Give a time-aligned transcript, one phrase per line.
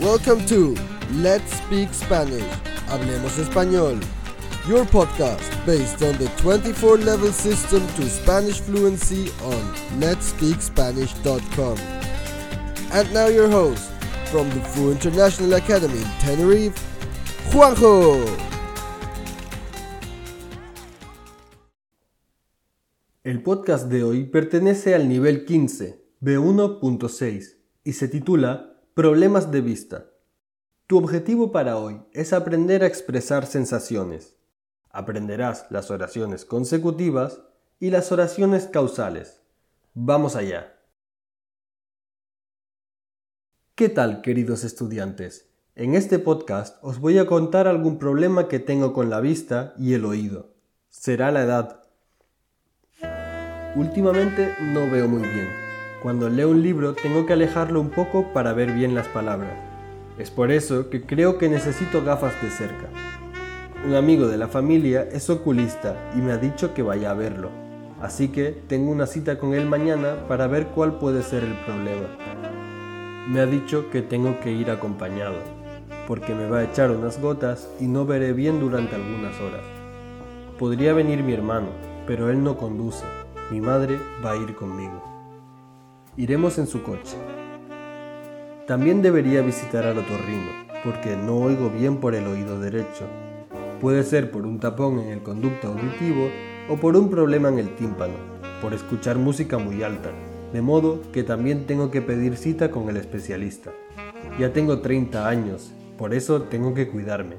[0.00, 0.76] Welcome to
[1.12, 2.44] Let's Speak Spanish.
[2.86, 3.98] Hablemos Español.
[4.68, 11.78] Your podcast based on the 24 level system to Spanish fluency on letspeakspanish.com.
[12.92, 13.90] And now your host
[14.26, 16.76] from the Fu International Academy in Tenerife,
[17.50, 18.22] Juanjo.
[23.24, 30.06] El podcast de hoy pertenece al nivel 15, B1.6, y se titula Problemas de vista.
[30.86, 34.38] Tu objetivo para hoy es aprender a expresar sensaciones.
[34.88, 37.42] Aprenderás las oraciones consecutivas
[37.78, 39.42] y las oraciones causales.
[39.92, 40.78] Vamos allá.
[43.74, 45.50] ¿Qué tal, queridos estudiantes?
[45.74, 49.92] En este podcast os voy a contar algún problema que tengo con la vista y
[49.92, 50.54] el oído.
[50.88, 51.82] Será la edad.
[53.74, 55.65] Últimamente no veo muy bien
[56.06, 59.50] cuando leo un libro tengo que alejarlo un poco para ver bien las palabras.
[60.18, 62.86] Es por eso que creo que necesito gafas de cerca.
[63.84, 67.50] Un amigo de la familia es oculista y me ha dicho que vaya a verlo,
[68.00, 72.06] así que tengo una cita con él mañana para ver cuál puede ser el problema.
[73.28, 75.38] Me ha dicho que tengo que ir acompañado,
[76.06, 79.64] porque me va a echar unas gotas y no veré bien durante algunas horas.
[80.56, 81.70] Podría venir mi hermano,
[82.06, 83.04] pero él no conduce.
[83.50, 85.15] Mi madre va a ir conmigo.
[86.18, 87.14] Iremos en su coche.
[88.66, 90.50] También debería visitar al otorrino,
[90.82, 93.04] porque no oigo bien por el oído derecho.
[93.82, 96.30] Puede ser por un tapón en el conducto auditivo
[96.70, 98.14] o por un problema en el tímpano,
[98.62, 100.08] por escuchar música muy alta,
[100.54, 103.72] de modo que también tengo que pedir cita con el especialista.
[104.40, 107.36] Ya tengo 30 años, por eso tengo que cuidarme,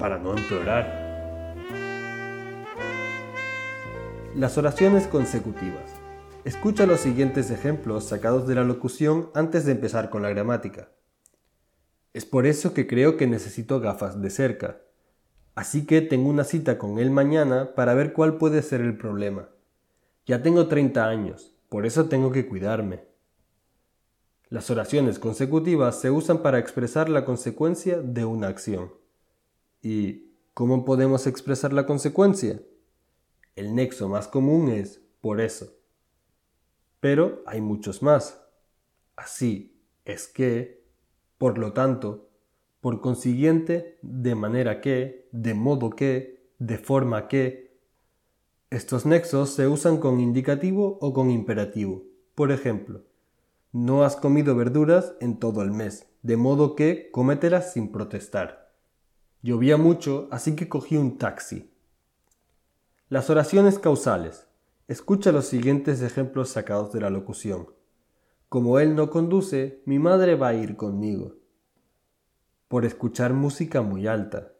[0.00, 1.54] para no empeorar.
[4.34, 6.05] Las oraciones consecutivas.
[6.46, 10.90] Escucha los siguientes ejemplos sacados de la locución antes de empezar con la gramática.
[12.14, 14.80] Es por eso que creo que necesito gafas de cerca.
[15.56, 19.48] Así que tengo una cita con él mañana para ver cuál puede ser el problema.
[20.24, 23.02] Ya tengo 30 años, por eso tengo que cuidarme.
[24.48, 28.92] Las oraciones consecutivas se usan para expresar la consecuencia de una acción.
[29.82, 32.62] ¿Y cómo podemos expresar la consecuencia?
[33.56, 35.75] El nexo más común es por eso
[37.00, 38.42] pero hay muchos más.
[39.16, 40.84] Así es que,
[41.38, 42.28] por lo tanto,
[42.80, 47.66] por consiguiente, de manera que, de modo que, de forma que,
[48.70, 52.02] estos nexos se usan con indicativo o con imperativo.
[52.34, 53.04] Por ejemplo,
[53.72, 58.72] no has comido verduras en todo el mes, de modo que cómetelas sin protestar.
[59.42, 61.70] Llovía mucho, así que cogí un taxi.
[63.08, 64.48] Las oraciones causales.
[64.88, 67.66] Escucha los siguientes ejemplos sacados de la locución.
[68.48, 71.34] Como él no conduce, mi madre va a ir conmigo.
[72.68, 74.52] Por escuchar música muy alta.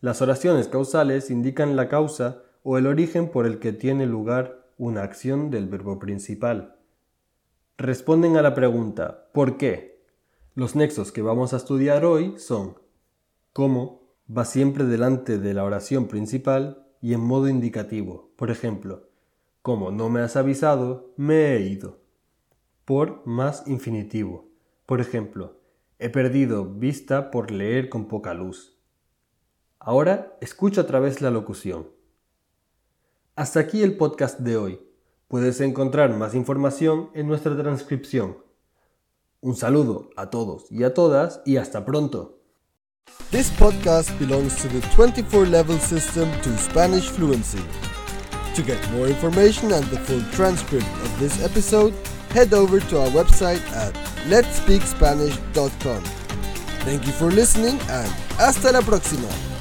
[0.00, 5.04] Las oraciones causales indican la causa o el origen por el que tiene lugar una
[5.04, 6.74] acción del verbo principal.
[7.78, 10.02] Responden a la pregunta ¿por qué?
[10.56, 12.78] Los nexos que vamos a estudiar hoy son
[13.52, 18.32] cómo va siempre delante de la oración principal y en modo indicativo.
[18.34, 19.11] Por ejemplo,
[19.62, 22.00] como no me has avisado, me he ido.
[22.84, 24.50] Por más infinitivo.
[24.86, 25.60] Por ejemplo,
[26.00, 28.76] he perdido vista por leer con poca luz.
[29.78, 31.88] Ahora escucha otra vez la locución.
[33.36, 34.80] Hasta aquí el podcast de hoy.
[35.28, 38.38] Puedes encontrar más información en nuestra transcripción.
[39.40, 42.40] Un saludo a todos y a todas y hasta pronto.
[43.30, 47.62] This podcast belongs to the 24 level system to Spanish fluency.
[48.54, 51.94] To get more information and the full transcript of this episode,
[52.30, 53.94] head over to our website at
[54.28, 56.02] letspeakspanish.com.
[56.84, 59.51] Thank you for listening and hasta la próxima.